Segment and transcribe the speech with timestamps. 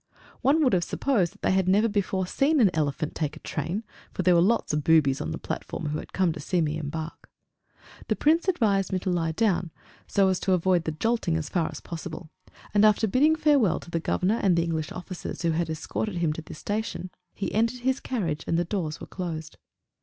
[0.41, 3.83] One would have supposed that they had never before seen an elephant take a train,
[4.11, 6.59] for there were a lot of boobies on the platform who had come to see
[6.59, 7.29] me embark.
[8.07, 9.69] The Prince advised me to lie down
[10.07, 12.31] so as to avoid the jolting as far as possible.
[12.73, 16.33] And after bidding farewell to the Governor and the English officers who had escorted him
[16.33, 19.57] to the station, he entered his carriage, and the doors were closed.